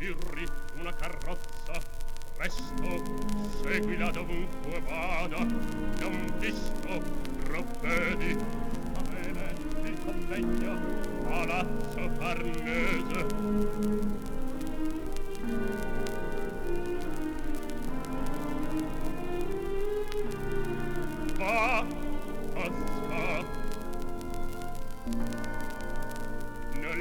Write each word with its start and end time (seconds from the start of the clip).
sbirri 0.00 0.48
una 0.78 0.94
carrozza. 0.94 1.78
Presto 2.34 3.02
seguila 3.62 4.10
dovunque 4.10 4.80
vada. 4.88 5.44
Non 5.44 6.34
visto 6.38 7.02
provvedi 7.44 8.34
a 8.94 9.02
bene 9.02 9.52
il 9.84 9.98
convegno 10.02 10.78
palazzo 11.28 12.10
farnese. 12.16 14.29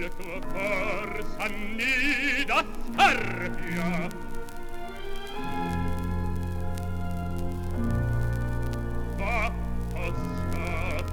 tuo 0.08 0.40
cor 0.54 1.12
s'annida 1.36 2.64
scarpia 2.88 4.08
va 9.18 9.52
osca 9.94 11.04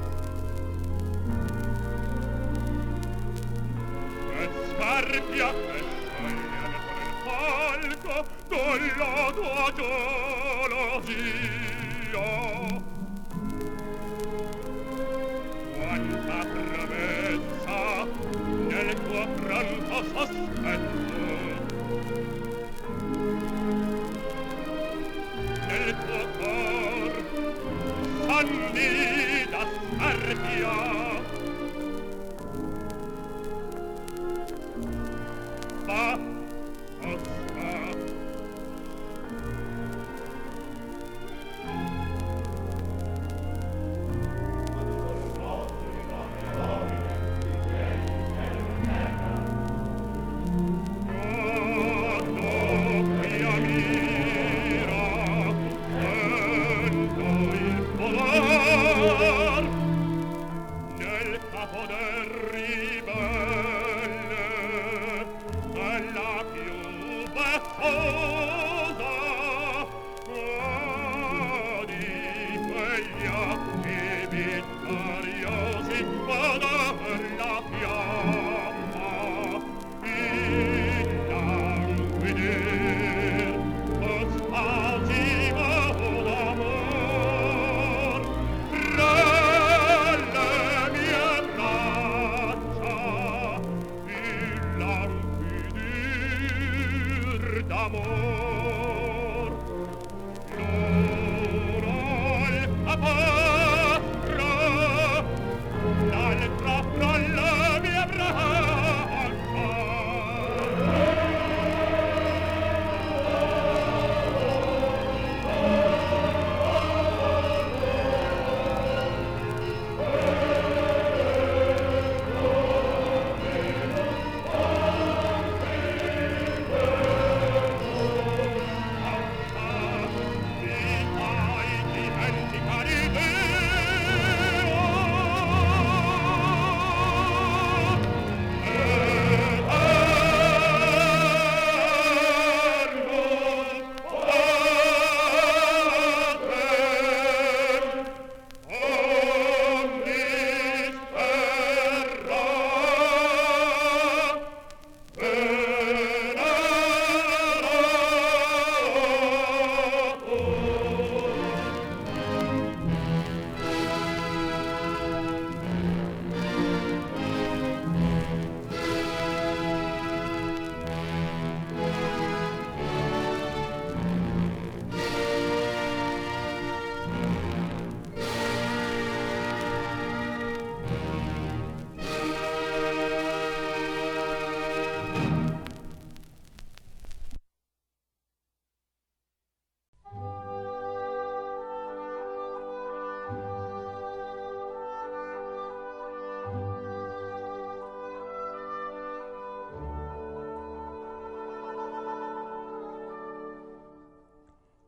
e 4.38 4.48
scarpia 4.68 5.48
e 5.50 5.82
scarpia 6.06 6.68
con 6.86 7.02
il 7.02 7.16
palco 7.24 8.16
con 8.48 8.80
la 8.98 9.16
tua 9.34 9.66
gelosia 10.62 11.46
Giovanni 28.36 29.46
da 29.48 29.66
Scarpia 29.96 31.15
vittoriosi, 74.30 76.04
vada 76.26 76.94
per 77.02 77.22
la 77.38 77.55
d'amore 97.76 98.55